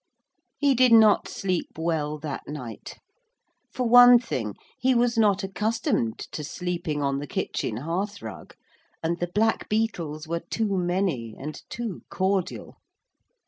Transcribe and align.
He 0.57 0.73
did 0.73 0.91
not 0.93 1.27
sleep 1.27 1.77
well 1.77 2.17
that 2.17 2.47
night. 2.47 2.97
For 3.71 3.87
one 3.87 4.17
thing 4.17 4.55
he 4.79 4.95
was 4.95 5.15
not 5.15 5.43
accustomed 5.43 6.17
to 6.31 6.43
sleeping 6.43 7.03
on 7.03 7.19
the 7.19 7.27
kitchen 7.27 7.77
hearthrug, 7.77 8.55
and 9.03 9.19
the 9.19 9.27
blackbeetles 9.31 10.27
were 10.27 10.41
too 10.49 10.75
many 10.75 11.35
and 11.37 11.61
too 11.69 12.01
cordial. 12.09 12.77